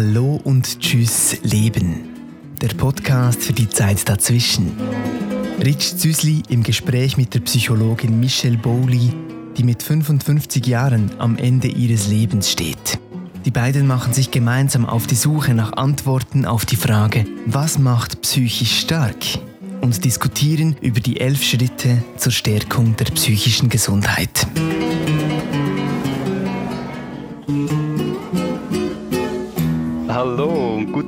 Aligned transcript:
Hallo 0.00 0.40
und 0.44 0.78
Tschüss 0.78 1.38
Leben. 1.42 2.10
Der 2.62 2.68
Podcast 2.68 3.42
für 3.42 3.52
die 3.52 3.68
Zeit 3.68 4.08
dazwischen. 4.08 4.70
Rich 5.60 5.96
Züsli 5.96 6.44
im 6.48 6.62
Gespräch 6.62 7.16
mit 7.16 7.34
der 7.34 7.40
Psychologin 7.40 8.20
Michelle 8.20 8.58
Bowley, 8.58 9.10
die 9.56 9.64
mit 9.64 9.82
55 9.82 10.64
Jahren 10.68 11.10
am 11.18 11.36
Ende 11.36 11.66
ihres 11.66 12.06
Lebens 12.06 12.48
steht. 12.48 13.00
Die 13.44 13.50
beiden 13.50 13.88
machen 13.88 14.12
sich 14.12 14.30
gemeinsam 14.30 14.86
auf 14.86 15.08
die 15.08 15.16
Suche 15.16 15.52
nach 15.52 15.72
Antworten 15.72 16.44
auf 16.44 16.64
die 16.64 16.76
Frage, 16.76 17.26
was 17.46 17.80
macht 17.80 18.22
psychisch 18.22 18.78
stark? 18.78 19.16
und 19.80 20.04
diskutieren 20.04 20.76
über 20.80 21.00
die 21.00 21.20
elf 21.20 21.42
Schritte 21.42 22.02
zur 22.16 22.32
Stärkung 22.32 22.96
der 22.96 23.06
psychischen 23.06 23.68
Gesundheit. 23.68 24.46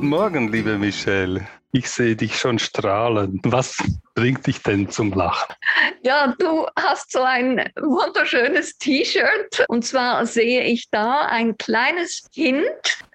Guten 0.01 0.09
Morgen, 0.09 0.49
liebe 0.51 0.79
Michelle. 0.79 1.47
Ich 1.73 1.91
sehe 1.91 2.17
dich 2.17 2.39
schon 2.39 2.59
strahlen. 2.59 3.39
Was 3.45 3.77
bringt 4.15 4.47
dich 4.47 4.63
denn 4.63 4.89
zum 4.89 5.13
Lachen? 5.13 5.55
Ja, 6.03 6.35
du 6.39 6.67
hast 6.75 7.13
so 7.13 7.21
ein 7.21 7.71
wunderschönes 7.79 8.79
T-Shirt. 8.79 9.67
Und 9.69 9.85
zwar 9.85 10.25
sehe 10.25 10.63
ich 10.63 10.89
da 10.91 11.27
ein 11.27 11.55
kleines 11.59 12.31
Kind, 12.35 12.65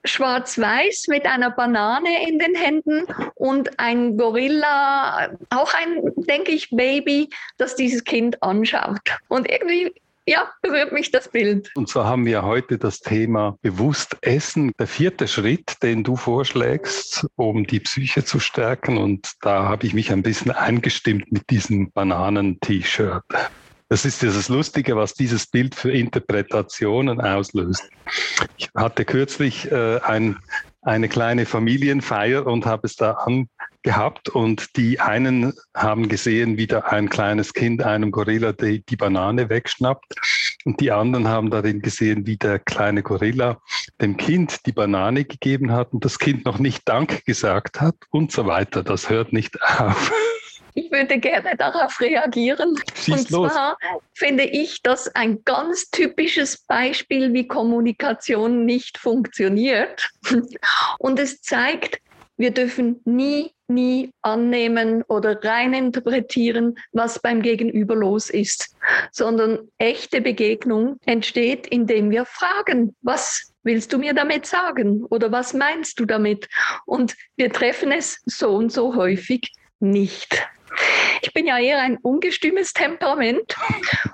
schwarz-weiß, 0.04 1.08
mit 1.08 1.26
einer 1.26 1.50
Banane 1.50 2.30
in 2.30 2.38
den 2.38 2.54
Händen 2.54 3.08
und 3.34 3.80
ein 3.80 4.16
Gorilla, 4.16 5.32
auch 5.50 5.74
ein, 5.74 6.04
denke 6.18 6.52
ich, 6.52 6.70
Baby, 6.70 7.32
das 7.58 7.76
dieses 7.76 8.04
Kind 8.04 8.44
anschaut. 8.44 9.02
Und 9.28 9.50
irgendwie 9.50 9.92
ja, 10.26 10.52
berührt 10.62 10.92
mich 10.92 11.12
das 11.12 11.30
Bild. 11.30 11.72
Und 11.76 11.88
zwar 11.90 12.06
haben 12.06 12.26
wir 12.26 12.44
heute 12.44 12.78
das 12.78 13.00
Thema 13.00 13.58
bewusst 13.62 14.18
Essen. 14.22 14.72
Der 14.80 14.88
vierte 14.88 15.28
Schritt, 15.28 15.82
den 15.84 16.04
du 16.04 16.16
vorschlägst, 16.16 17.27
um 17.36 17.66
die 17.68 17.80
Psyche 17.80 18.26
zu 18.26 18.40
stärken. 18.40 18.98
Und 18.98 19.34
da 19.41 19.64
habe 19.64 19.86
ich 19.86 19.94
mich 19.94 20.12
ein 20.12 20.24
bisschen 20.24 20.52
eingestimmt 20.52 21.32
mit 21.32 21.49
diesem 21.49 21.91
Bananen-T-Shirt. 21.91 23.24
Das 23.88 24.04
ist 24.04 24.24
dieses 24.24 24.49
Lustige, 24.49 24.96
was 24.96 25.14
dieses 25.14 25.46
Bild 25.46 25.76
für 25.76 25.91
Interpretationen 25.91 27.21
auslöst. 27.21 27.88
Ich 28.58 28.70
hatte 28.76 29.05
kürzlich 29.05 29.71
äh, 29.71 29.99
ein, 29.99 30.40
eine 30.82 31.08
kleine 31.08 31.46
Familienfeier 31.46 32.48
und 32.48 32.66
habe 32.66 32.88
es 32.88 32.96
da 32.96 33.12
an, 33.12 33.48
gehabt 33.86 34.30
und 34.30 34.76
die 34.78 35.00
einen 35.00 35.54
haben 35.76 36.10
gesehen, 36.10 36.58
wie 36.58 36.66
da 36.66 36.80
ein 36.80 37.08
kleines 37.08 37.54
Kind 37.54 37.84
einem 37.84 38.12
Gorilla 38.12 38.52
die, 38.52 38.84
die 38.84 38.96
Banane 38.98 39.48
wegschnappt 39.50 40.16
und 40.66 40.80
die 40.82 40.92
anderen 40.92 41.27
haben 41.27 41.52
darin 41.52 41.82
gesehen, 41.82 42.26
wie 42.26 42.36
der 42.36 42.58
kleine 42.58 43.04
Gorilla 43.04 43.62
dem 44.02 44.18
Kind 44.18 44.66
die 44.66 44.72
Banane 44.72 45.24
gegeben 45.24 45.72
hat 45.72 45.94
und 45.94 46.04
das 46.04 46.18
Kind 46.18 46.46
noch 46.46 46.58
nicht 46.58 46.82
Dank 46.90 47.24
gesagt 47.26 47.80
hat 47.80 47.96
und 48.10 48.32
so 48.32 48.48
weiter. 48.48 48.84
Das 48.84 49.10
hört 49.10 49.32
nicht 49.32 49.62
auf. 49.62 50.12
Ich 50.74 50.92
würde 50.92 51.20
gerne 51.20 51.55
darauf 51.55 52.02
reagieren. 52.02 52.76
Schieß 52.96 53.14
und 53.14 53.30
zwar 53.30 53.77
los. 53.94 54.02
finde 54.14 54.44
ich 54.46 54.82
das 54.82 55.08
ein 55.16 55.44
ganz 55.46 55.90
typisches 55.92 56.58
Beispiel, 56.58 57.34
wie 57.34 57.48
Kommunikation 57.48 58.66
nicht 58.66 58.98
funktioniert. 58.98 60.10
Und 60.99 61.18
es 61.18 61.42
zeigt, 61.42 62.02
wir 62.36 62.52
dürfen 62.52 62.99
nie, 63.05 63.55
nie 63.68 64.12
annehmen 64.22 65.03
oder 65.03 65.44
reininterpretieren, 65.44 66.78
was 66.91 67.19
beim 67.19 67.41
Gegenüber 67.41 67.96
los 67.96 68.30
ist, 68.30 68.75
sondern 69.12 69.59
echte 69.78 70.22
Begegnung 70.22 70.97
entsteht, 71.06 71.68
indem 71.68 72.12
wir 72.12 72.25
fragen, 72.25 72.96
was 73.02 73.53
willst 73.63 73.91
du 73.94 73.97
mir 73.97 74.13
damit 74.13 74.46
sagen 74.46 75.03
oder 75.06 75.31
was 75.31 75.53
meinst 75.53 76.00
du 76.00 76.06
damit? 76.06 76.47
Und 76.86 77.16
wir 77.36 77.52
treffen 77.52 77.91
es 77.91 78.22
so 78.25 78.56
und 78.56 78.72
so 78.72 78.96
häufig 78.96 79.52
nicht. 79.80 80.47
Ich 81.22 81.34
bin 81.34 81.47
ja 81.47 81.58
eher 81.58 81.80
ein 81.80 81.97
ungestümes 81.97 82.74
Temperament 82.74 83.56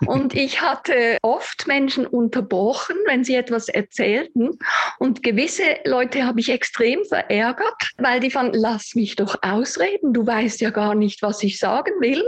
und 0.05 0.35
ich 0.35 0.61
hatte 0.61 1.17
oft 1.22 1.67
Menschen 1.67 2.05
unterbrochen, 2.05 2.95
wenn 3.05 3.23
sie 3.23 3.35
etwas 3.35 3.69
erzählten. 3.69 4.57
Und 5.00 5.23
gewisse 5.23 5.77
Leute 5.85 6.25
habe 6.25 6.39
ich 6.39 6.50
extrem 6.50 7.03
verärgert, 7.05 7.91
weil 7.97 8.19
die 8.19 8.31
fanden, 8.31 8.57
lass 8.57 8.95
mich 8.95 9.16
doch 9.16 9.35
ausreden, 9.41 10.13
du 10.13 10.25
weißt 10.25 10.61
ja 10.61 10.69
gar 10.69 10.95
nicht, 10.95 11.21
was 11.21 11.44
ich 11.44 11.59
sagen 11.59 11.94
will. 12.00 12.23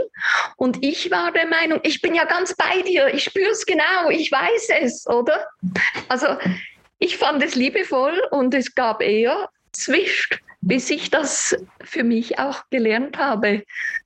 Und 0.56 0.84
ich 0.84 1.10
war 1.10 1.32
der 1.32 1.46
Meinung, 1.46 1.80
ich 1.82 2.00
bin 2.00 2.14
ja 2.14 2.24
ganz 2.24 2.54
bei 2.54 2.82
dir, 2.82 3.12
ich 3.12 3.24
spüre 3.24 3.50
es 3.50 3.66
genau, 3.66 4.10
ich 4.10 4.30
weiß 4.30 4.68
es, 4.80 5.06
oder? 5.06 5.46
Also 6.08 6.26
ich 6.98 7.16
fand 7.16 7.42
es 7.42 7.54
liebevoll 7.54 8.20
und 8.30 8.54
es 8.54 8.74
gab 8.74 9.02
eher 9.02 9.48
Zwischt, 9.72 10.40
bis 10.60 10.88
ich 10.90 11.10
das 11.10 11.56
für 11.82 12.04
mich 12.04 12.38
auch 12.38 12.62
gelernt 12.70 13.18
habe, 13.18 13.64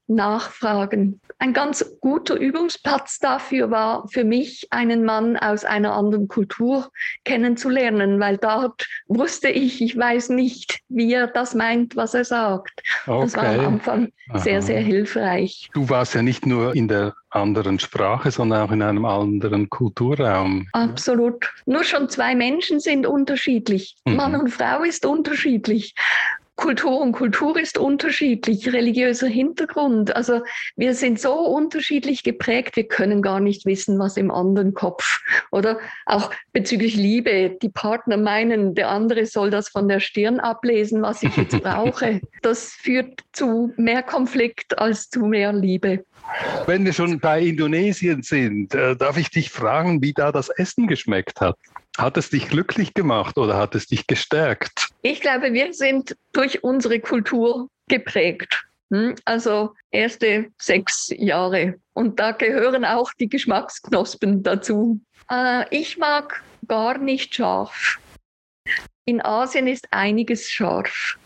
nachfragen. 0.09 1.21
Ein 1.41 1.53
ganz 1.53 1.85
guter 2.01 2.35
Übungsplatz 2.35 3.21
dafür 3.21 3.71
war 3.71 4.09
für 4.09 4.25
mich, 4.25 4.67
einen 4.71 5.05
Mann 5.05 5.37
aus 5.37 5.65
einer 5.65 5.93
anderen 5.93 6.27
Kultur 6.27 6.91
kennenzulernen, 7.25 8.19
weil 8.19 8.39
dort 8.39 8.89
wusste 9.07 9.49
ich, 9.49 9.81
ich 9.81 9.97
weiß 9.97 10.31
nicht, 10.31 10.81
wie 10.89 11.13
er 11.13 11.29
das 11.29 11.55
meint, 11.55 11.95
was 11.95 12.15
er 12.15 12.25
sagt. 12.25 12.83
Okay. 13.07 13.21
Das 13.23 13.37
war 13.37 13.47
am 13.47 13.75
Anfang 13.75 14.13
Aha. 14.31 14.39
sehr, 14.39 14.63
sehr 14.63 14.81
hilfreich. 14.81 15.71
Du 15.75 15.89
warst 15.89 16.15
ja 16.15 16.23
nicht 16.23 16.45
nur 16.45 16.75
in 16.75 16.89
der 16.89 17.15
anderen 17.31 17.79
Sprache, 17.79 18.31
sondern 18.31 18.63
auch 18.63 18.73
in 18.73 18.83
einem 18.83 19.05
anderen 19.05 19.71
Kulturraum. 19.71 20.67
Absolut. 20.73 21.53
Nur 21.67 21.85
schon 21.85 22.09
zwei 22.09 22.35
Menschen 22.35 22.81
sind 22.81 23.07
unterschiedlich. 23.07 23.97
Mhm. 24.05 24.17
Mann 24.17 24.35
und 24.35 24.49
Frau 24.49 24.83
ist 24.83 25.07
unterschiedlich. 25.07 25.95
Kultur 26.59 27.01
und 27.01 27.13
Kultur 27.13 27.57
ist 27.59 27.79
unterschiedlich, 27.79 28.73
religiöser 28.73 29.29
Hintergrund. 29.29 30.17
Also 30.17 30.43
wir 30.75 30.95
sind 30.95 31.21
so 31.21 31.33
unterschiedlich 31.35 32.25
geprägt, 32.25 32.75
wir 32.75 32.89
können 32.89 33.23
gar 33.23 33.39
nicht 33.39 33.65
wissen, 33.65 33.97
was 34.01 34.17
im 34.17 34.33
anderen 34.33 34.75
Kopf. 34.75 35.21
Oder 35.53 35.79
auch 36.05 36.33
bezüglich 36.53 36.97
Liebe. 36.97 37.57
Die 37.63 37.69
Partner 37.69 38.17
meinen, 38.17 38.75
der 38.75 38.89
andere 38.89 39.25
soll 39.27 39.51
das 39.51 39.69
von 39.69 39.87
der 39.87 40.01
Stirn 40.01 40.41
ablesen, 40.41 41.01
was 41.01 41.23
ich 41.23 41.35
jetzt 41.37 41.63
brauche. 41.63 42.21
Das 42.43 42.73
führt 42.73 43.21
zu 43.33 43.73
mehr 43.77 44.03
Konflikt 44.03 44.79
als 44.79 45.11
zu 45.11 45.27
mehr 45.27 45.53
Liebe. 45.53 46.05
Wenn 46.67 46.85
wir 46.85 46.93
schon 46.93 47.19
bei 47.21 47.41
Indonesien 47.41 48.23
sind, 48.23 48.75
äh, 48.75 48.97
darf 48.97 49.17
ich 49.17 49.31
dich 49.31 49.51
fragen, 49.51 50.03
wie 50.03 50.13
da 50.13 50.33
das 50.33 50.49
Essen 50.49 50.87
geschmeckt 50.87 51.41
hat? 51.41 51.57
Hat 51.99 52.17
es 52.17 52.31
dich 52.31 52.49
glücklich 52.49 52.95
gemacht 52.95 53.37
oder 53.39 53.57
hat 53.57 53.75
es 53.75 53.89
dich 53.89 54.07
gestärkt? 54.07 54.89
Ich 55.03 55.21
glaube, 55.21 55.53
wir 55.53 55.75
sind 55.75 56.17
durch 56.33 56.63
unsere 56.63 57.01
Kultur 57.01 57.69
geprägt. 57.89 58.65
Hm? 58.93 59.17
Also 59.25 59.75
erste 59.91 60.47
sechs 60.59 61.13
Jahre. 61.17 61.75
Und 61.95 62.21
da 62.21 62.31
gehören 62.31 62.85
auch 62.85 63.13
die 63.15 63.29
Geschmacksknospen 63.29 64.45
dazu. 64.45 65.01
Äh, 65.29 65.65
ich 65.77 65.99
mag 65.99 66.41
gar 66.69 66.99
nicht 66.99 67.35
scharf. 67.35 67.99
In 69.05 69.21
Asien 69.21 69.67
ist 69.67 69.89
einiges 69.91 70.49
scharf. 70.49 71.19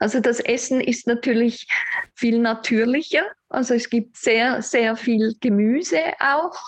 Also 0.00 0.20
das 0.20 0.40
Essen 0.40 0.82
ist 0.82 1.06
natürlich 1.06 1.66
viel 2.14 2.38
natürlicher. 2.38 3.24
Also 3.48 3.72
es 3.72 3.88
gibt 3.88 4.18
sehr, 4.18 4.60
sehr 4.60 4.96
viel 4.96 5.34
Gemüse 5.40 6.00
auch, 6.18 6.58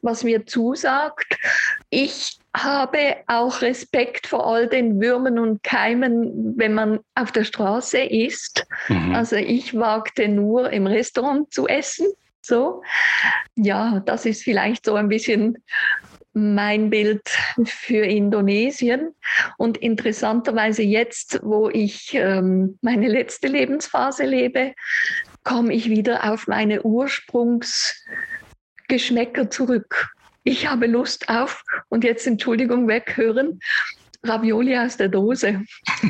was 0.00 0.24
mir 0.24 0.46
zusagt. 0.46 1.36
Ich 1.90 2.38
habe 2.54 3.16
auch 3.28 3.62
Respekt 3.62 4.26
vor 4.26 4.46
all 4.46 4.68
den 4.68 5.00
Würmern 5.00 5.38
und 5.38 5.62
Keimen, 5.62 6.58
wenn 6.58 6.74
man 6.74 7.00
auf 7.14 7.32
der 7.32 7.44
Straße 7.44 7.98
isst. 7.98 8.66
Mhm. 8.88 9.14
Also 9.14 9.36
ich 9.36 9.74
wagte 9.74 10.28
nur 10.28 10.70
im 10.70 10.86
Restaurant 10.86 11.50
zu 11.52 11.66
essen. 11.66 12.06
So, 12.42 12.82
ja, 13.54 14.00
das 14.00 14.26
ist 14.26 14.42
vielleicht 14.42 14.84
so 14.84 14.96
ein 14.96 15.08
bisschen 15.08 15.56
mein 16.34 16.90
Bild 16.90 17.26
für 17.64 18.04
Indonesien. 18.04 19.14
Und 19.58 19.78
interessanterweise 19.78 20.82
jetzt, 20.82 21.40
wo 21.42 21.70
ich 21.70 22.12
ähm, 22.14 22.78
meine 22.82 23.08
letzte 23.08 23.48
Lebensphase 23.48 24.24
lebe, 24.24 24.74
komme 25.44 25.74
ich 25.74 25.88
wieder 25.88 26.32
auf 26.32 26.46
meine 26.46 26.82
Ursprungsgeschmäcker 26.82 29.50
zurück. 29.50 30.12
Ich 30.44 30.68
habe 30.68 30.86
Lust 30.86 31.28
auf, 31.28 31.64
und 31.88 32.04
jetzt 32.04 32.26
Entschuldigung, 32.26 32.88
weghören, 32.88 33.60
Ravioli 34.24 34.76
aus 34.76 34.96
der 34.96 35.08
Dose. 35.08 35.62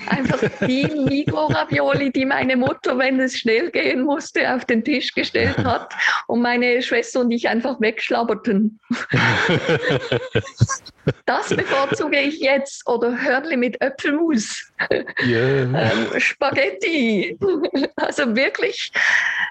Einfach 0.06 0.40
die 0.66 0.84
Mikro-Ravioli, 1.08 2.12
die 2.12 2.24
meine 2.24 2.56
Mutter, 2.56 2.98
wenn 2.98 3.20
es 3.20 3.38
schnell 3.38 3.70
gehen 3.70 4.04
musste, 4.04 4.54
auf 4.54 4.64
den 4.64 4.84
Tisch 4.84 5.14
gestellt 5.14 5.58
hat 5.58 5.94
und 6.26 6.42
meine 6.42 6.82
Schwester 6.82 7.20
und 7.20 7.30
ich 7.30 7.48
einfach 7.48 7.80
wegschlabberten. 7.80 8.78
Das 11.26 11.48
bevorzuge 11.48 12.20
ich 12.20 12.40
jetzt 12.40 12.86
oder 12.86 13.20
Hörnli 13.20 13.56
mit 13.56 13.80
Äpfelmus. 13.80 14.70
Yeah. 15.24 15.62
Ähm, 15.62 16.20
Spaghetti. 16.20 17.36
Also 17.96 18.36
wirklich, 18.36 18.92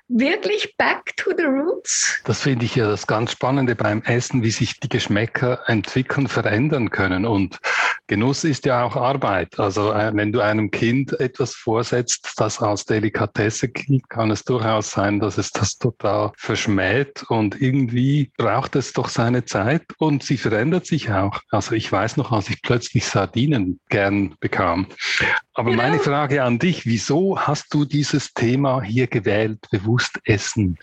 wirklich 0.08 0.76
back 0.78 1.16
to 1.18 1.32
the 1.36 1.44
roots. 1.44 2.22
Das 2.24 2.42
finde 2.42 2.66
ich 2.66 2.76
ja 2.76 2.88
das 2.88 3.06
ganz 3.06 3.32
Spannende 3.32 3.76
beim 3.76 4.02
Essen, 4.04 4.44
wie 4.44 4.52
sich 4.52 4.80
die 4.80 4.90
Geschmäcker 4.90 5.62
entwickeln, 5.68 6.28
verändern 6.28 6.90
können. 6.90 7.26
Und 7.26 7.60
Genuss 8.12 8.44
ist 8.44 8.66
ja 8.66 8.84
auch 8.84 8.98
Arbeit. 8.98 9.58
Also 9.58 9.94
äh, 9.94 10.12
wenn 10.14 10.34
du 10.34 10.42
einem 10.42 10.70
Kind 10.70 11.18
etwas 11.22 11.56
vorsetzt, 11.56 12.34
das 12.36 12.62
als 12.62 12.84
Delikatesse 12.84 13.70
gilt, 13.70 14.10
kann 14.10 14.32
es 14.32 14.44
durchaus 14.44 14.92
sein, 14.92 15.22
dass 15.22 15.38
es 15.38 15.52
das 15.52 15.78
total 15.78 16.34
verschmäht 16.36 17.24
und 17.30 17.62
irgendwie 17.62 18.30
braucht 18.36 18.76
es 18.76 18.92
doch 18.92 19.08
seine 19.08 19.46
Zeit 19.46 19.84
und 19.98 20.24
sie 20.24 20.36
verändert 20.36 20.88
sich 20.88 21.10
auch. 21.10 21.40
Also 21.52 21.74
ich 21.74 21.90
weiß 21.90 22.18
noch, 22.18 22.34
als 22.34 22.50
ich 22.50 22.62
plötzlich 22.62 23.06
Sardinen 23.06 23.80
gern 23.88 24.36
bekam. 24.42 24.88
Aber 25.54 25.72
genau. 25.72 25.84
meine 25.84 26.00
Frage 26.00 26.44
an 26.44 26.60
dich, 26.60 26.86
wieso 26.86 27.40
hast 27.40 27.74
du 27.74 27.86
dieses 27.86 28.34
Thema 28.34 28.82
hier 28.82 29.08
gewählt, 29.08 29.60
bewusst 29.72 30.20
essen? 30.26 30.78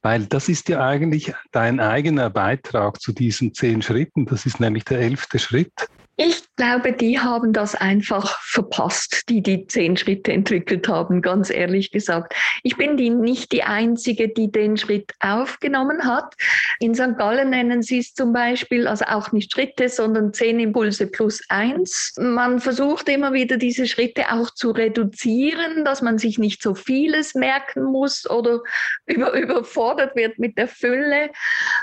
Weil 0.00 0.24
das 0.24 0.48
ist 0.48 0.70
ja 0.70 0.80
eigentlich 0.80 1.34
dein 1.52 1.78
eigener 1.78 2.30
Beitrag 2.30 3.02
zu 3.02 3.12
diesen 3.12 3.52
zehn 3.52 3.82
Schritten. 3.82 4.24
Das 4.24 4.46
ist 4.46 4.60
nämlich 4.60 4.86
der 4.86 5.00
elfte 5.00 5.38
Schritt. 5.38 5.90
Ich 6.22 6.42
glaube, 6.56 6.92
die 6.92 7.18
haben 7.18 7.54
das 7.54 7.74
einfach 7.74 8.38
verpasst, 8.42 9.22
die 9.30 9.42
die 9.42 9.66
zehn 9.66 9.96
Schritte 9.96 10.34
entwickelt 10.34 10.86
haben, 10.86 11.22
ganz 11.22 11.48
ehrlich 11.48 11.92
gesagt. 11.92 12.34
Ich 12.62 12.76
bin 12.76 12.98
die, 12.98 13.08
nicht 13.08 13.52
die 13.52 13.62
Einzige, 13.62 14.28
die 14.28 14.52
den 14.52 14.76
Schritt 14.76 15.14
aufgenommen 15.20 16.04
hat. 16.04 16.34
In 16.78 16.94
St. 16.94 17.16
Gallen 17.16 17.48
nennen 17.48 17.80
sie 17.80 18.00
es 18.00 18.12
zum 18.12 18.34
Beispiel, 18.34 18.86
also 18.86 19.06
auch 19.06 19.32
nicht 19.32 19.50
Schritte, 19.50 19.88
sondern 19.88 20.34
zehn 20.34 20.60
Impulse 20.60 21.06
plus 21.06 21.40
eins. 21.48 22.12
Man 22.18 22.60
versucht 22.60 23.08
immer 23.08 23.32
wieder 23.32 23.56
diese 23.56 23.86
Schritte 23.86 24.30
auch 24.30 24.50
zu 24.50 24.72
reduzieren, 24.72 25.86
dass 25.86 26.02
man 26.02 26.18
sich 26.18 26.38
nicht 26.38 26.62
so 26.62 26.74
vieles 26.74 27.34
merken 27.34 27.84
muss 27.84 28.28
oder 28.28 28.60
über, 29.06 29.32
überfordert 29.32 30.14
wird 30.16 30.38
mit 30.38 30.58
der 30.58 30.68
Fülle. 30.68 31.30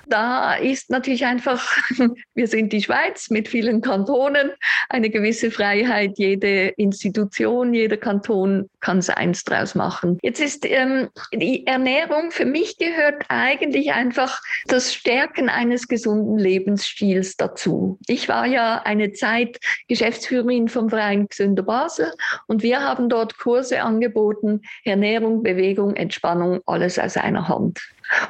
Da 0.06 0.54
ist 0.54 0.92
natürlich 0.92 1.26
einfach, 1.26 1.76
wir 2.36 2.46
sind 2.46 2.72
die 2.72 2.84
Schweiz 2.84 3.32
mit 3.32 3.48
vielen 3.48 3.82
Kantonen 3.82 4.27
Kantonen 4.28 4.52
eine 4.90 5.10
gewisse 5.10 5.52
Freiheit. 5.52 6.18
Jede 6.18 6.70
Institution, 6.78 7.74
jeder 7.74 7.98
Kanton 7.98 8.70
kann 8.80 9.02
seins 9.02 9.44
draus 9.44 9.76
machen. 9.76 10.18
Jetzt 10.22 10.40
ist 10.40 10.66
ähm, 10.66 11.10
die 11.34 11.66
Ernährung 11.66 12.32
für 12.32 12.46
mich 12.46 12.78
gehört 12.78 13.24
eigentlich 13.30 13.94
einfach 13.94 14.42
das 14.68 14.94
Stärken 14.94 15.50
eines 15.50 15.88
gesunden 15.88 16.38
Lebensstils 16.38 17.38
dazu. 17.38 17.98
Ich 18.08 18.28
war 18.30 18.46
ja 18.46 18.82
eine 18.84 19.14
Zeit 19.14 19.60
Geschäftsführerin 19.88 20.68
vom 20.68 20.90
Verein 20.90 21.28
Gesünder 21.28 21.64
Basel 21.64 22.12
und 22.48 22.64
wir 22.64 22.82
haben 22.82 23.10
dort 23.10 23.38
Kurse 23.38 23.82
angeboten, 23.82 24.62
Ernährung, 24.84 25.44
Bewegung, 25.44 25.96
Entspannung, 25.96 26.62
alles 26.66 27.00
aus 27.00 27.18
einer 27.18 27.48
Hand. 27.48 27.80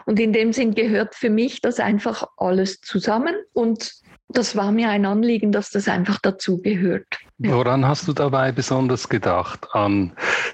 Und 0.05 0.19
in 0.19 0.33
dem 0.33 0.53
Sinn 0.53 0.73
gehört 0.73 1.15
für 1.15 1.29
mich 1.29 1.61
das 1.61 1.79
einfach 1.79 2.27
alles 2.37 2.81
zusammen. 2.81 3.35
Und 3.53 3.93
das 4.29 4.55
war 4.55 4.71
mir 4.71 4.89
ein 4.89 5.05
Anliegen, 5.05 5.51
dass 5.51 5.69
das 5.69 5.87
einfach 5.87 6.19
dazugehört. 6.19 7.07
Ja. 7.39 7.53
Woran 7.53 7.87
hast 7.87 8.07
du 8.07 8.13
dabei 8.13 8.51
besonders 8.51 9.07
gedacht? 9.07 9.67
An 9.71 10.11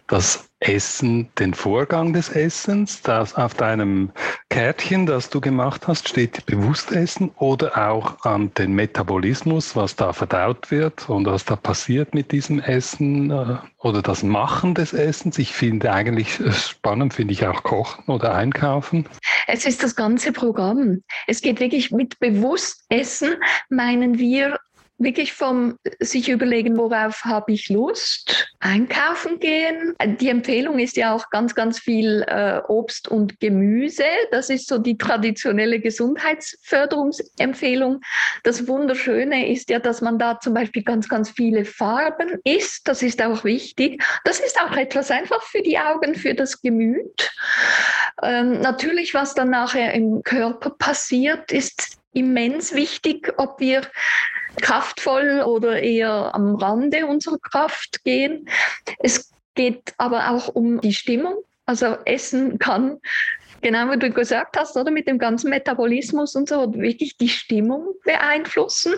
das 0.07 0.49
Essen, 0.59 1.29
den 1.39 1.53
Vorgang 1.53 2.13
des 2.13 2.29
Essens, 2.29 3.01
das 3.01 3.35
auf 3.35 3.53
deinem 3.53 4.11
Kärtchen, 4.49 5.05
das 5.05 5.29
du 5.29 5.41
gemacht 5.41 5.87
hast, 5.87 6.07
steht 6.07 6.45
bewusst 6.45 6.91
Essen 6.91 7.31
oder 7.37 7.89
auch 7.89 8.23
an 8.23 8.53
den 8.53 8.73
Metabolismus, 8.73 9.75
was 9.75 9.95
da 9.95 10.13
verdaut 10.13 10.71
wird 10.71 11.09
und 11.09 11.25
was 11.25 11.45
da 11.45 11.55
passiert 11.55 12.13
mit 12.13 12.31
diesem 12.31 12.59
Essen 12.59 13.31
äh, 13.31 13.57
oder 13.79 14.01
das 14.01 14.23
Machen 14.23 14.75
des 14.75 14.93
Essens. 14.93 15.37
Ich 15.37 15.53
finde 15.53 15.91
eigentlich 15.91 16.39
spannend, 16.51 17.13
finde 17.13 17.33
ich 17.33 17.45
auch 17.47 17.63
Kochen 17.63 18.05
oder 18.07 18.35
Einkaufen. 18.35 19.05
Es 19.47 19.65
ist 19.65 19.83
das 19.83 19.95
ganze 19.95 20.31
Programm. 20.31 21.03
Es 21.27 21.41
geht 21.41 21.59
wirklich 21.59 21.91
mit 21.91 22.19
bewusst 22.19 22.83
Essen, 22.89 23.35
meinen 23.69 24.17
wir 24.17 24.59
wirklich 24.97 25.33
vom 25.33 25.77
sich 25.99 26.29
überlegen, 26.29 26.77
worauf 26.77 27.23
habe 27.25 27.51
ich 27.51 27.69
Lust, 27.69 28.42
einkaufen 28.63 29.39
gehen. 29.39 29.95
Die 30.19 30.29
Empfehlung 30.29 30.79
ist 30.79 30.95
ja 30.95 31.13
auch 31.13 31.29
ganz, 31.29 31.53
ganz 31.53 31.79
viel 31.79 32.23
äh, 32.27 32.61
Obst 32.67 33.09
und 33.09 33.37
Gemüse. 33.39 34.05
Das 34.31 34.49
ist 34.49 34.67
so 34.67 34.77
die 34.77 34.97
traditionelle 34.97 35.81
Gesundheitsförderungsempfehlung. 35.81 37.99
Das 38.43 38.65
Wunderschöne 38.67 39.51
ist 39.51 39.69
ja, 39.69 39.79
dass 39.79 40.01
man 40.01 40.17
da 40.17 40.39
zum 40.39 40.53
Beispiel 40.53 40.83
ganz, 40.83 41.09
ganz 41.09 41.29
viele 41.29 41.65
Farben 41.65 42.39
isst. 42.45 42.87
Das 42.87 43.03
ist 43.03 43.21
auch 43.21 43.43
wichtig. 43.43 44.01
Das 44.23 44.39
ist 44.39 44.57
auch 44.61 44.77
etwas 44.77 45.11
einfach 45.11 45.43
für 45.43 45.61
die 45.61 45.77
Augen, 45.77 46.15
für 46.15 46.33
das 46.33 46.61
Gemüt. 46.61 47.33
Ähm, 48.21 48.61
natürlich, 48.61 49.13
was 49.13 49.35
dann 49.35 49.49
nachher 49.49 49.93
im 49.93 50.23
Körper 50.23 50.69
passiert, 50.69 51.51
ist 51.51 51.97
immens 52.13 52.73
wichtig, 52.73 53.33
ob 53.37 53.59
wir 53.59 53.81
kraftvoll 54.61 55.41
oder 55.45 55.81
eher 55.81 56.33
am 56.33 56.55
Rande 56.55 57.05
unserer 57.05 57.39
Kraft 57.39 58.03
gehen. 58.03 58.47
Es 58.99 59.31
geht 59.55 59.93
aber 59.97 60.31
auch 60.31 60.49
um 60.49 60.81
die 60.81 60.93
Stimmung. 60.93 61.35
Also 61.65 61.97
Essen 62.05 62.59
kann, 62.59 62.99
genau 63.61 63.89
wie 63.91 63.97
du 63.97 64.11
gesagt 64.11 64.57
hast, 64.57 64.75
oder 64.75 64.91
mit 64.91 65.07
dem 65.07 65.17
ganzen 65.17 65.49
Metabolismus 65.49 66.35
und 66.35 66.49
so, 66.49 66.73
wirklich 66.73 67.15
die 67.15 67.29
Stimmung 67.29 67.93
beeinflussen. 68.03 68.95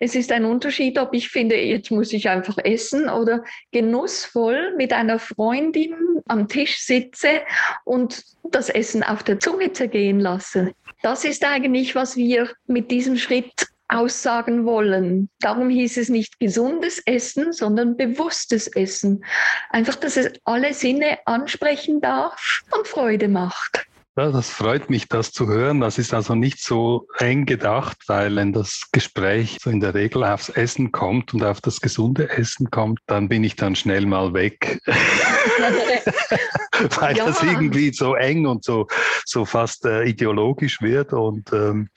Es 0.00 0.16
ist 0.16 0.32
ein 0.32 0.44
Unterschied, 0.44 0.98
ob 0.98 1.14
ich 1.14 1.28
finde, 1.28 1.56
jetzt 1.56 1.92
muss 1.92 2.12
ich 2.12 2.28
einfach 2.28 2.58
essen 2.58 3.08
oder 3.08 3.44
genussvoll 3.70 4.74
mit 4.76 4.92
einer 4.92 5.20
Freundin 5.20 5.94
am 6.26 6.48
Tisch 6.48 6.80
sitze 6.80 7.42
und 7.84 8.24
das 8.42 8.68
Essen 8.68 9.04
auf 9.04 9.22
der 9.22 9.38
Zunge 9.38 9.72
zergehen 9.72 10.18
lasse. 10.18 10.72
Das 11.02 11.24
ist 11.24 11.44
eigentlich, 11.44 11.94
was 11.94 12.16
wir 12.16 12.50
mit 12.66 12.90
diesem 12.90 13.16
Schritt 13.16 13.68
aussagen 13.90 14.64
wollen. 14.64 15.28
Darum 15.40 15.68
hieß 15.68 15.96
es 15.98 16.08
nicht 16.08 16.38
gesundes 16.38 17.02
Essen, 17.06 17.52
sondern 17.52 17.96
bewusstes 17.96 18.68
Essen. 18.68 19.24
Einfach, 19.70 19.96
dass 19.96 20.16
es 20.16 20.32
alle 20.44 20.72
Sinne 20.74 21.18
ansprechen 21.26 22.00
darf 22.00 22.62
und 22.70 22.86
Freude 22.86 23.28
macht. 23.28 23.86
Ja, 24.16 24.30
das 24.30 24.50
freut 24.50 24.90
mich, 24.90 25.08
das 25.08 25.32
zu 25.32 25.46
hören. 25.46 25.80
Das 25.80 25.96
ist 25.96 26.12
also 26.12 26.34
nicht 26.34 26.62
so 26.62 27.06
eng 27.18 27.46
gedacht, 27.46 27.96
weil 28.06 28.34
wenn 28.36 28.52
das 28.52 28.88
Gespräch 28.92 29.58
so 29.62 29.70
in 29.70 29.80
der 29.80 29.94
Regel 29.94 30.24
aufs 30.24 30.48
Essen 30.48 30.90
kommt 30.92 31.32
und 31.32 31.44
auf 31.44 31.60
das 31.60 31.80
gesunde 31.80 32.28
Essen 32.28 32.70
kommt, 32.70 32.98
dann 33.06 33.28
bin 33.28 33.44
ich 33.44 33.56
dann 33.56 33.76
schnell 33.76 34.06
mal 34.06 34.34
weg. 34.34 34.80
weil 37.00 37.16
ja. 37.16 37.26
das 37.26 37.42
irgendwie 37.42 37.92
so 37.92 38.14
eng 38.14 38.46
und 38.46 38.64
so, 38.64 38.86
so 39.24 39.44
fast 39.44 39.84
äh, 39.84 40.04
ideologisch 40.04 40.80
wird. 40.80 41.12
Und 41.12 41.52
ähm, 41.52 41.88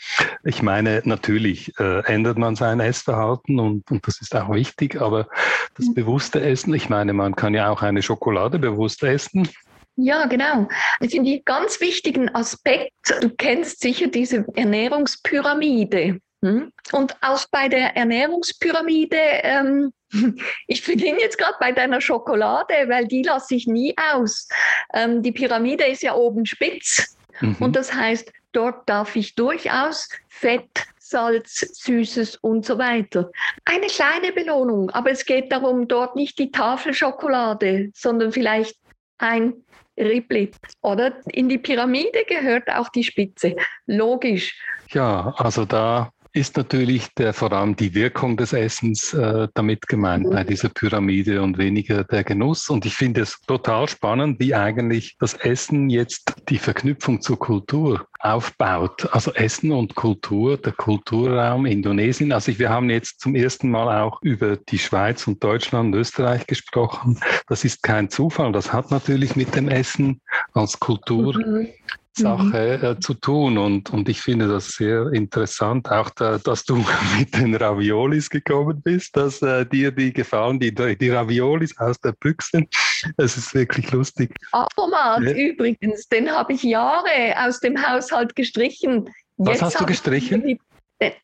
ich 0.43 0.61
meine, 0.61 1.01
natürlich 1.05 1.77
äh, 1.79 1.99
ändert 2.05 2.37
man 2.37 2.55
sein 2.55 2.79
Essverhalten 2.79 3.59
und, 3.59 3.89
und 3.89 4.07
das 4.07 4.21
ist 4.21 4.35
auch 4.35 4.51
wichtig, 4.51 5.01
aber 5.01 5.27
das 5.75 5.87
mhm. 5.87 5.93
bewusste 5.93 6.41
Essen, 6.41 6.73
ich 6.73 6.89
meine, 6.89 7.13
man 7.13 7.35
kann 7.35 7.53
ja 7.53 7.69
auch 7.69 7.81
eine 7.81 8.01
Schokolade 8.01 8.59
bewusst 8.59 9.03
essen. 9.03 9.49
Ja, 9.95 10.25
genau. 10.25 10.67
Ich 11.01 11.11
finde 11.11 11.31
einen 11.31 11.45
ganz 11.45 11.79
wichtigen 11.79 12.33
Aspekt. 12.33 12.93
Du 13.21 13.29
kennst 13.29 13.81
sicher 13.81 14.07
diese 14.07 14.45
Ernährungspyramide. 14.55 16.19
Hm? 16.43 16.71
Und 16.91 17.15
auch 17.21 17.45
bei 17.51 17.69
der 17.69 17.95
Ernährungspyramide, 17.95 19.17
ähm, 19.17 19.93
ich 20.67 20.85
beginne 20.85 21.19
jetzt 21.19 21.37
gerade 21.37 21.55
bei 21.59 21.71
deiner 21.71 22.01
Schokolade, 22.01 22.73
weil 22.87 23.07
die 23.07 23.23
lasse 23.23 23.55
ich 23.55 23.67
nie 23.67 23.95
aus. 23.97 24.47
Ähm, 24.93 25.21
die 25.21 25.31
Pyramide 25.31 25.85
ist 25.85 26.03
ja 26.03 26.15
oben 26.15 26.45
spitz. 26.45 27.17
Mhm. 27.41 27.57
Und 27.59 27.75
das 27.75 27.93
heißt, 27.93 28.31
dort 28.51 28.87
darf 28.87 29.15
ich 29.15 29.35
durchaus 29.35 30.09
Fett, 30.29 30.85
Salz, 30.99 31.59
Süßes 31.59 32.37
und 32.37 32.65
so 32.65 32.77
weiter. 32.77 33.29
Eine 33.65 33.87
kleine 33.87 34.31
Belohnung, 34.31 34.89
aber 34.91 35.11
es 35.11 35.25
geht 35.25 35.51
darum, 35.51 35.87
dort 35.87 36.15
nicht 36.15 36.39
die 36.39 36.51
Tafel 36.51 36.93
Schokolade, 36.93 37.91
sondern 37.93 38.31
vielleicht 38.31 38.77
ein 39.17 39.53
Ribli. 39.97 40.51
Oder 40.81 41.17
in 41.27 41.49
die 41.49 41.57
Pyramide 41.57 42.25
gehört 42.27 42.69
auch 42.69 42.89
die 42.89 43.03
Spitze. 43.03 43.55
Logisch. 43.85 44.59
Ja, 44.89 45.33
also 45.37 45.65
da 45.65 46.11
ist 46.33 46.57
natürlich 46.57 47.13
der, 47.13 47.31
vor 47.31 47.51
allem 47.53 47.75
die 47.75 47.93
Wirkung 47.93 48.37
des 48.37 48.53
Essens 48.53 49.13
äh, 49.13 49.47
damit 49.53 49.87
gemeint 49.87 50.29
bei 50.31 50.43
dieser 50.43 50.69
Pyramide 50.69 51.41
und 51.43 51.59
weniger 51.59 52.03
der 52.03 52.23
Genuss. 52.23 52.69
Und 52.69 52.85
ich 52.85 52.95
finde 52.95 53.21
es 53.21 53.39
total 53.41 53.87
spannend, 53.87 54.39
wie 54.39 54.55
eigentlich 54.55 55.15
das 55.19 55.35
Essen 55.35 55.91
jetzt 55.91 56.33
die 56.49 56.57
Verknüpfung 56.57 57.21
zur 57.21 57.37
Kultur 57.37 58.07
aufbaut. 58.19 59.07
Also 59.11 59.31
Essen 59.33 59.71
und 59.71 59.93
Kultur, 59.93 60.57
der 60.57 60.73
Kulturraum 60.73 61.67
Indonesien. 61.67 62.31
Also 62.31 62.57
wir 62.57 62.69
haben 62.69 62.89
jetzt 62.89 63.19
zum 63.19 63.35
ersten 63.35 63.69
Mal 63.69 64.01
auch 64.01 64.19
über 64.23 64.57
die 64.57 64.79
Schweiz 64.79 65.27
und 65.27 65.43
Deutschland 65.43 65.93
und 65.93 65.99
Österreich 65.99 66.47
gesprochen. 66.47 67.19
Das 67.47 67.63
ist 67.63 67.83
kein 67.83 68.09
Zufall. 68.09 68.51
Das 68.51 68.73
hat 68.73 68.89
natürlich 68.89 69.35
mit 69.35 69.53
dem 69.55 69.69
Essen 69.69 70.19
als 70.53 70.79
Kultur 70.79 71.37
mhm. 71.37 71.67
Sache 72.15 72.79
mhm. 72.81 72.85
äh, 72.85 72.99
zu 72.99 73.13
tun. 73.13 73.57
Und, 73.57 73.89
und 73.91 74.07
ich 74.09 74.21
finde 74.21 74.47
das 74.47 74.69
sehr 74.69 75.11
interessant, 75.13 75.89
auch 75.89 76.09
da, 76.11 76.37
dass 76.37 76.63
du 76.63 76.75
mit 77.17 77.33
den 77.35 77.55
Raviolis 77.55 78.29
gekommen 78.29 78.81
bist, 78.81 79.15
dass 79.17 79.41
äh, 79.41 79.65
dir 79.65 79.91
die 79.91 80.13
gefallen, 80.13 80.59
die, 80.59 80.73
die 80.73 81.09
Raviolis 81.09 81.77
aus 81.77 81.99
der 81.99 82.13
Büchse. 82.13 82.63
Es 83.17 83.35
ist 83.35 83.53
wirklich 83.53 83.91
lustig. 83.91 84.33
Aromat 84.53 85.23
ja. 85.23 85.33
übrigens, 85.33 86.07
den 86.07 86.31
habe 86.31 86.53
ich 86.53 86.63
Jahre 86.63 87.35
aus 87.37 87.59
dem 87.59 87.75
Haushalt 87.85 88.33
gestrichen. 88.33 89.09
Was 89.35 89.55
Jetzt 89.55 89.61
hast 89.61 89.81
du 89.81 89.85
gestrichen? 89.85 90.57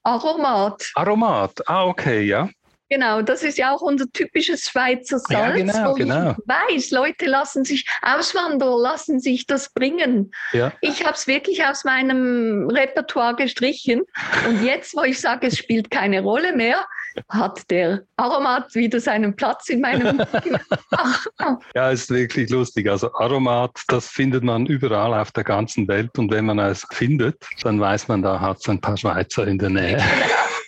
Aromat. 0.04 0.92
Aromat, 0.96 1.62
ah, 1.68 1.86
okay, 1.86 2.24
ja. 2.24 2.50
Genau, 2.90 3.22
das 3.22 3.44
ist 3.44 3.60
ja 3.60 3.72
auch 3.74 3.82
unser 3.82 4.12
typisches 4.12 4.64
Schweizer 4.64 5.20
Salz, 5.20 5.30
ja, 5.30 5.52
genau, 5.52 5.92
wo 5.92 5.94
genau. 5.94 6.32
ich 6.32 6.38
weiß, 6.48 6.92
Leute 6.92 7.28
lassen 7.28 7.64
sich, 7.64 7.86
Auswanderer 8.02 8.80
lassen 8.80 9.20
sich 9.20 9.46
das 9.46 9.70
bringen. 9.70 10.32
Ja. 10.54 10.72
Ich 10.82 11.06
habe 11.06 11.14
es 11.14 11.28
wirklich 11.28 11.64
aus 11.64 11.84
meinem 11.84 12.68
Repertoire 12.70 13.36
gestrichen 13.36 14.02
und 14.48 14.64
jetzt, 14.64 14.96
wo 14.96 15.04
ich 15.04 15.20
sage, 15.20 15.48
es 15.48 15.58
spielt 15.58 15.92
keine 15.92 16.22
Rolle 16.22 16.56
mehr, 16.56 16.84
hat 17.30 17.70
der 17.70 18.02
Aromat 18.18 18.74
wieder 18.74 19.00
seinen 19.00 19.36
Platz 19.36 19.70
in 19.70 19.82
meinem. 19.82 20.20
ja, 21.76 21.92
ist 21.92 22.10
wirklich 22.10 22.50
lustig. 22.50 22.90
Also 22.90 23.14
Aromat, 23.14 23.84
das 23.88 24.08
findet 24.08 24.44
man 24.44 24.66
überall 24.66 25.14
auf 25.14 25.32
der 25.32 25.44
ganzen 25.44 25.88
Welt 25.88 26.18
und 26.18 26.32
wenn 26.32 26.46
man 26.46 26.60
es 26.60 26.88
findet, 26.92 27.46
dann 27.62 27.80
weiß 27.80 28.08
man, 28.08 28.22
da 28.22 28.40
hat 28.40 28.58
es 28.60 28.70
ein 28.70 28.82
paar 28.82 28.98
Schweizer 28.98 29.46
in 29.48 29.60
der 29.60 29.70
Nähe. 29.70 30.04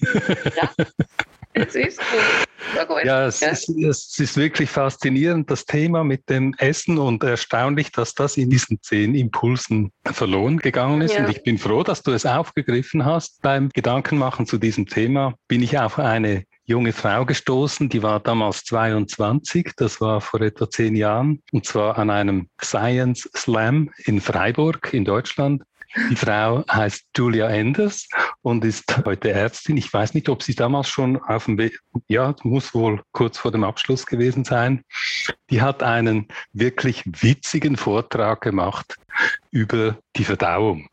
ja. 0.55 0.85
Es 1.53 1.75
ist 1.75 1.99
gut. 1.99 3.03
Ja, 3.03 3.25
es, 3.25 3.41
Ist, 3.41 3.69
es 3.69 4.19
ist 4.19 4.37
wirklich 4.37 4.69
faszinierend, 4.69 5.49
das 5.49 5.65
Thema 5.65 6.03
mit 6.03 6.29
dem 6.29 6.53
Essen 6.57 6.97
und 6.97 7.23
erstaunlich, 7.23 7.91
dass 7.91 8.13
das 8.13 8.37
in 8.37 8.49
diesen 8.49 8.81
zehn 8.81 9.15
Impulsen 9.15 9.91
verloren 10.05 10.57
gegangen 10.57 11.01
ist. 11.01 11.15
Ja. 11.15 11.25
Und 11.25 11.31
ich 11.31 11.43
bin 11.43 11.57
froh, 11.57 11.83
dass 11.83 12.03
du 12.03 12.11
es 12.11 12.25
aufgegriffen 12.25 13.03
hast. 13.05 13.41
Beim 13.41 13.69
Gedankenmachen 13.73 14.45
zu 14.45 14.57
diesem 14.57 14.85
Thema 14.85 15.33
bin 15.47 15.63
ich 15.63 15.77
auf 15.79 15.99
eine 15.99 16.45
junge 16.63 16.93
Frau 16.93 17.25
gestoßen, 17.25 17.89
die 17.89 18.01
war 18.01 18.19
damals 18.19 18.63
22, 18.63 19.73
das 19.75 19.99
war 19.99 20.21
vor 20.21 20.41
etwa 20.41 20.69
zehn 20.69 20.95
Jahren, 20.95 21.41
und 21.51 21.65
zwar 21.65 21.97
an 21.97 22.09
einem 22.09 22.47
Science 22.63 23.29
Slam 23.35 23.89
in 24.05 24.21
Freiburg 24.21 24.93
in 24.93 25.03
Deutschland. 25.03 25.63
Die 26.09 26.15
Frau 26.15 26.63
heißt 26.71 27.05
Julia 27.15 27.49
Enders 27.49 28.07
und 28.41 28.63
ist 28.63 29.05
heute 29.05 29.31
Ärztin. 29.31 29.77
Ich 29.77 29.91
weiß 29.91 30.13
nicht, 30.13 30.29
ob 30.29 30.41
sie 30.43 30.55
damals 30.55 30.87
schon 30.87 31.17
auf 31.17 31.45
dem 31.45 31.57
Weg, 31.57 31.79
ja, 32.07 32.33
muss 32.43 32.73
wohl 32.73 33.01
kurz 33.11 33.37
vor 33.37 33.51
dem 33.51 33.63
Abschluss 33.63 34.05
gewesen 34.05 34.43
sein. 34.45 34.83
Die 35.49 35.61
hat 35.61 35.83
einen 35.83 36.27
wirklich 36.53 37.03
witzigen 37.05 37.75
Vortrag 37.75 38.41
gemacht 38.41 38.95
über 39.51 39.97
die 40.15 40.23
Verdauung. 40.23 40.87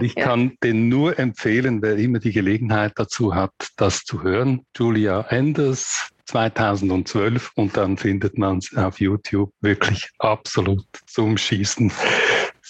Ich 0.00 0.14
ja. 0.16 0.24
kann 0.24 0.56
den 0.62 0.88
nur 0.88 1.18
empfehlen, 1.18 1.80
wer 1.80 1.96
immer 1.96 2.18
die 2.18 2.32
Gelegenheit 2.32 2.92
dazu 2.96 3.34
hat, 3.34 3.52
das 3.76 4.04
zu 4.04 4.22
hören. 4.22 4.62
Julia 4.76 5.20
Enders, 5.28 6.10
2012 6.26 7.52
und 7.54 7.76
dann 7.76 7.96
findet 7.96 8.36
man 8.38 8.58
es 8.58 8.74
auf 8.76 9.00
YouTube 9.00 9.52
wirklich 9.60 10.10
absolut 10.18 10.86
zum 11.06 11.36
Schießen. 11.36 11.92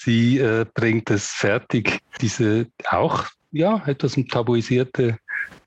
Sie 0.05 0.39
äh, 0.39 0.67
bringt 0.75 1.11
es 1.11 1.29
fertig, 1.29 2.01
diese 2.21 2.67
auch 2.91 3.25
ja, 3.53 3.83
etwas 3.87 4.19
tabuisierte 4.31 5.17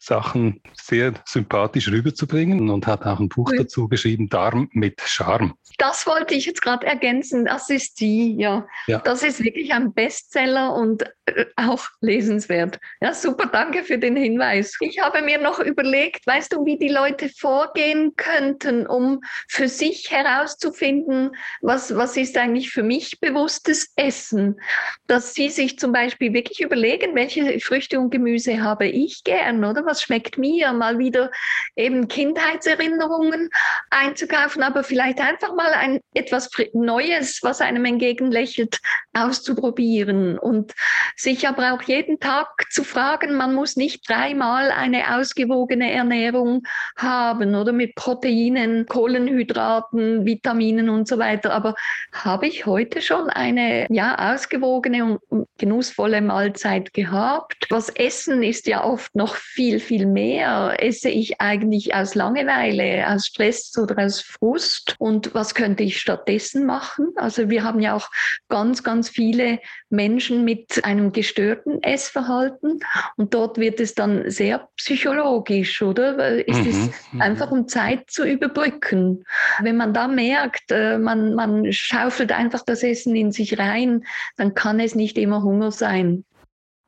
Sachen 0.07 0.61
sehr 0.73 1.13
sympathisch 1.25 1.89
rüberzubringen 1.89 2.69
und 2.69 2.87
hat 2.87 3.05
auch 3.05 3.19
ein 3.19 3.27
Buch 3.27 3.51
dazu 3.55 3.89
geschrieben, 3.89 4.29
Darm 4.29 4.69
mit 4.71 5.01
Charme. 5.01 5.53
Das 5.77 6.07
wollte 6.07 6.33
ich 6.33 6.45
jetzt 6.45 6.61
gerade 6.61 6.87
ergänzen. 6.87 7.45
Das 7.45 7.69
ist 7.69 7.99
die, 7.99 8.35
ja. 8.37 8.65
ja. 8.87 8.99
Das 8.99 9.21
ist 9.21 9.43
wirklich 9.43 9.73
ein 9.73 9.93
Bestseller 9.93 10.73
und 10.73 11.03
äh, 11.25 11.45
auch 11.55 11.85
lesenswert. 12.01 12.79
Ja, 13.01 13.13
super, 13.13 13.47
danke 13.51 13.83
für 13.83 13.97
den 13.97 14.15
Hinweis. 14.15 14.75
Ich 14.79 14.99
habe 14.99 15.21
mir 15.21 15.39
noch 15.39 15.59
überlegt, 15.59 16.25
weißt 16.25 16.53
du, 16.53 16.65
wie 16.65 16.77
die 16.77 16.87
Leute 16.87 17.29
vorgehen 17.29 18.13
könnten, 18.15 18.87
um 18.87 19.19
für 19.49 19.67
sich 19.67 20.09
herauszufinden, 20.09 21.31
was, 21.61 21.95
was 21.95 22.17
ist 22.17 22.37
eigentlich 22.37 22.71
für 22.71 22.83
mich 22.83 23.19
bewusstes 23.19 23.91
Essen. 23.95 24.59
Dass 25.05 25.33
sie 25.33 25.49
sich 25.49 25.77
zum 25.77 25.91
Beispiel 25.91 26.33
wirklich 26.33 26.61
überlegen, 26.61 27.13
welche 27.13 27.59
Früchte 27.59 27.99
und 27.99 28.09
Gemüse 28.09 28.63
habe 28.63 28.87
ich 28.87 29.23
gern, 29.23 29.63
oder? 29.63 29.85
Was 29.85 29.96
schmeckt 30.01 30.37
mir? 30.37 30.73
Mal 30.73 30.99
wieder 30.99 31.31
eben 31.75 32.07
Kindheitserinnerungen 32.07 33.49
einzukaufen, 33.89 34.63
aber 34.63 34.83
vielleicht 34.83 35.19
einfach 35.19 35.55
mal 35.55 35.71
ein 35.73 35.99
etwas 36.13 36.49
Neues, 36.73 37.39
was 37.43 37.61
einem 37.61 37.85
entgegenlächelt, 37.85 38.79
auszuprobieren 39.13 40.37
und 40.37 40.73
sich 41.15 41.47
aber 41.47 41.73
auch 41.73 41.81
jeden 41.81 42.19
Tag 42.19 42.47
zu 42.69 42.83
fragen, 42.83 43.33
man 43.35 43.53
muss 43.53 43.75
nicht 43.75 44.07
dreimal 44.07 44.71
eine 44.71 45.15
ausgewogene 45.17 45.91
Ernährung 45.91 46.63
haben 46.95 47.55
oder 47.55 47.71
mit 47.71 47.95
Proteinen, 47.95 48.85
Kohlenhydraten, 48.85 50.25
Vitaminen 50.25 50.89
und 50.89 51.07
so 51.07 51.17
weiter. 51.17 51.53
Aber 51.53 51.75
habe 52.11 52.47
ich 52.47 52.65
heute 52.65 53.01
schon 53.01 53.29
eine 53.29 53.87
ja, 53.89 54.33
ausgewogene 54.33 55.19
und 55.29 55.47
genussvolle 55.57 56.21
Mahlzeit 56.21 56.93
gehabt? 56.93 57.65
Was 57.69 57.89
Essen 57.89 58.43
ist 58.43 58.67
ja 58.67 58.83
oft 58.83 59.15
noch 59.15 59.35
viel, 59.35 59.76
viel 59.79 60.05
mehr. 60.05 60.75
Esse 60.79 61.09
ich 61.09 61.39
eigentlich 61.41 61.93
aus 61.93 62.15
Langeweile, 62.15 63.05
aus 63.07 63.27
Stress 63.27 63.77
oder 63.77 64.03
aus 64.03 64.21
Frust? 64.21 64.95
Und 64.99 65.33
was 65.33 65.55
könnte 65.55 65.83
ich 65.83 65.99
stattdessen 65.99 66.65
machen? 66.65 67.07
Also 67.15 67.49
wir 67.49 67.63
haben 67.63 67.79
ja 67.79 67.95
auch 67.95 68.09
ganz, 68.49 68.83
ganz 68.83 69.09
viele 69.09 69.59
Menschen 69.89 70.43
mit 70.45 70.83
einem 70.83 71.11
gestörten 71.11 71.81
Essverhalten 71.83 72.79
und 73.15 73.33
dort 73.33 73.57
wird 73.57 73.79
es 73.79 73.95
dann 73.95 74.29
sehr 74.29 74.67
psychologisch, 74.77 75.81
oder? 75.81 76.45
Ist 76.47 76.63
mhm. 76.63 76.69
es 76.69 77.13
mhm. 77.13 77.21
einfach 77.21 77.51
um 77.51 77.67
Zeit 77.67 78.09
zu 78.09 78.25
überbrücken. 78.25 79.23
Wenn 79.61 79.77
man 79.77 79.93
da 79.93 80.07
merkt, 80.07 80.71
äh, 80.71 80.97
man, 80.97 81.33
man 81.35 81.71
schaufelt 81.71 82.31
einfach 82.31 82.63
das 82.65 82.83
Essen 82.83 83.15
in 83.15 83.31
sich 83.31 83.57
rein, 83.57 84.03
dann 84.35 84.53
kann 84.53 84.79
es 84.79 84.95
nicht 84.95 85.17
immer 85.17 85.43
Hunger 85.43 85.71
sein. 85.71 86.23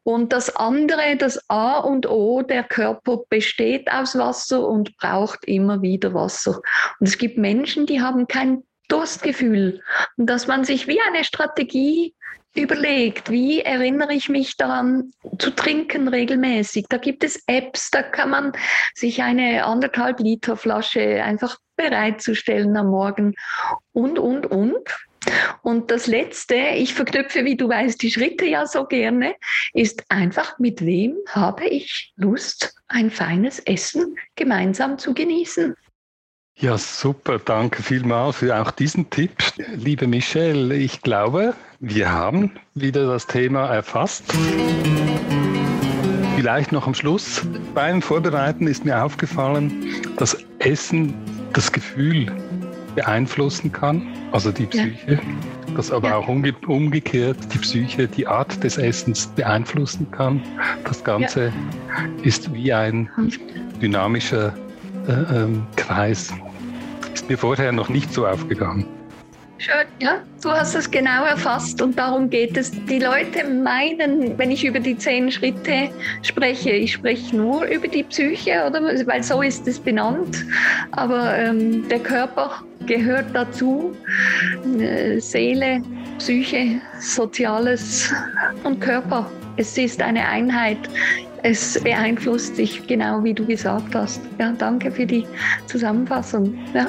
Und 0.03 0.33
das 0.33 0.55
andere, 0.55 1.17
das 1.17 1.39
A 1.49 1.79
und 1.79 2.09
O, 2.09 2.41
der 2.41 2.63
Körper 2.63 3.19
besteht 3.29 3.91
aus 3.91 4.17
Wasser 4.17 4.67
und 4.67 4.97
braucht 4.97 5.45
immer 5.45 5.81
wieder 5.81 6.13
Wasser. 6.13 6.61
Und 6.99 7.07
es 7.07 7.17
gibt 7.17 7.37
Menschen, 7.37 7.85
die 7.85 8.01
haben 8.01 8.27
kein 8.27 8.63
Durstgefühl. 8.87 9.81
Und 10.17 10.27
dass 10.27 10.47
man 10.47 10.63
sich 10.63 10.87
wie 10.87 10.99
eine 11.01 11.23
Strategie 11.23 12.15
überlegt, 12.55 13.29
wie 13.29 13.61
erinnere 13.61 14.13
ich 14.13 14.29
mich 14.29 14.57
daran 14.57 15.11
zu 15.37 15.51
trinken 15.51 16.07
regelmäßig. 16.07 16.85
Da 16.89 16.97
gibt 16.97 17.23
es 17.23 17.43
Apps, 17.47 17.91
da 17.91 18.01
kann 18.01 18.31
man 18.31 18.51
sich 18.95 19.21
eine 19.21 19.65
anderthalb 19.65 20.19
Liter 20.19 20.57
Flasche 20.57 21.23
einfach 21.23 21.57
bereitzustellen 21.75 22.75
am 22.75 22.87
Morgen 22.87 23.35
und, 23.93 24.19
und, 24.19 24.47
und. 24.47 24.83
Und 25.61 25.91
das 25.91 26.07
Letzte, 26.07 26.55
ich 26.75 26.93
verknüpfe, 26.93 27.45
wie 27.45 27.57
du 27.57 27.69
weißt, 27.69 28.01
die 28.01 28.11
Schritte 28.11 28.45
ja 28.45 28.65
so 28.65 28.85
gerne, 28.85 29.35
ist 29.73 30.03
einfach, 30.09 30.57
mit 30.59 30.83
wem 30.85 31.15
habe 31.27 31.65
ich 31.65 32.13
Lust, 32.15 32.75
ein 32.88 33.11
feines 33.11 33.59
Essen 33.59 34.15
gemeinsam 34.35 34.97
zu 34.97 35.13
genießen. 35.13 35.75
Ja, 36.61 36.77
super. 36.77 37.39
Danke 37.39 37.81
vielmals 37.81 38.38
für 38.38 38.59
auch 38.59 38.71
diesen 38.71 39.09
Tipp. 39.09 39.31
Liebe 39.75 40.07
Michelle, 40.07 40.75
ich 40.75 41.01
glaube, 41.01 41.53
wir 41.79 42.11
haben 42.11 42.51
wieder 42.73 43.07
das 43.07 43.27
Thema 43.27 43.73
erfasst. 43.73 44.25
Vielleicht 46.35 46.73
noch 46.73 46.85
am 46.85 46.93
Schluss. 46.93 47.43
Beim 47.73 48.01
Vorbereiten 48.01 48.67
ist 48.67 48.83
mir 48.83 49.01
aufgefallen, 49.01 49.85
dass 50.17 50.38
Essen 50.59 51.13
das 51.53 51.71
Gefühl 51.71 52.29
beeinflussen 52.99 53.71
kann, 53.71 54.05
also 54.33 54.51
die 54.51 54.65
Psyche, 54.65 55.13
ja. 55.13 55.19
dass 55.73 55.89
aber 55.89 56.09
ja. 56.09 56.17
auch 56.17 56.27
umge 56.27 56.53
umgekehrt 56.67 57.37
die 57.53 57.57
Psyche 57.59 58.09
die 58.09 58.27
Art 58.27 58.61
des 58.61 58.77
Essens 58.77 59.27
beeinflussen 59.27 60.05
kann. 60.11 60.41
Das 60.83 61.01
Ganze 61.01 61.45
ja. 61.45 61.53
ist 62.23 62.53
wie 62.53 62.73
ein 62.73 63.09
dynamischer 63.81 64.53
äh, 65.07 65.11
ähm, 65.33 65.65
Kreis. 65.77 66.33
Ist 67.13 67.29
mir 67.29 67.37
vorher 67.37 67.71
noch 67.71 67.87
nicht 67.87 68.13
so 68.13 68.27
aufgegangen. 68.27 68.85
Schön, 69.61 69.87
ja, 70.01 70.21
du 70.41 70.51
hast 70.51 70.73
es 70.75 70.89
genau 70.89 71.25
erfasst 71.25 71.81
und 71.81 71.97
darum 71.97 72.29
geht 72.29 72.55
es. 72.55 72.71
Die 72.71 72.99
Leute 72.99 73.45
meinen, 73.45 74.37
wenn 74.37 74.51
ich 74.51 74.63
über 74.63 74.79
die 74.79 74.97
zehn 74.97 75.29
Schritte 75.29 75.89
spreche, 76.21 76.69
ich 76.69 76.93
spreche 76.93 77.35
nur 77.35 77.65
über 77.65 77.89
die 77.89 78.03
Psyche, 78.03 78.63
oder? 78.65 78.81
Weil 79.05 79.21
so 79.21 79.41
ist 79.41 79.67
es 79.67 79.77
benannt. 79.77 80.45
Aber 80.91 81.37
ähm, 81.37 81.87
der 81.89 81.99
Körper 81.99 82.63
gehört 82.89 83.27
dazu. 83.34 83.96
Äh, 84.79 85.19
Seele, 85.19 85.81
Psyche, 86.17 86.81
Soziales 87.00 88.12
und 88.63 88.81
Körper. 88.81 89.29
Es 89.55 89.77
ist 89.77 90.01
eine 90.01 90.27
Einheit. 90.27 90.77
Es 91.43 91.79
beeinflusst 91.81 92.58
sich 92.58 92.86
genau 92.88 93.24
wie 93.24 93.34
du 93.34 93.46
gesagt 93.46 93.96
hast. 93.96 94.19
Ja, 94.39 94.51
danke 94.58 94.91
für 94.91 95.05
die 95.05 95.25
Zusammenfassung. 95.67 96.58
Ja. 96.74 96.88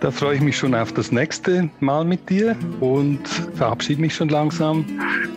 Da 0.00 0.10
freue 0.10 0.36
ich 0.36 0.40
mich 0.40 0.56
schon 0.56 0.74
auf 0.74 0.92
das 0.92 1.12
nächste 1.12 1.70
Mal 1.80 2.04
mit 2.04 2.28
dir 2.28 2.56
und 2.80 3.26
verabschiede 3.54 4.00
mich 4.00 4.14
schon 4.14 4.28
langsam 4.28 4.84